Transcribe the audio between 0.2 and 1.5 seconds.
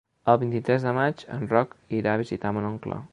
El vint-i-tres de maig en